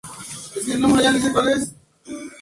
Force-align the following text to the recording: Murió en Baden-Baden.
Murió 0.79 1.05
en 1.11 1.21
Baden-Baden. 1.33 1.77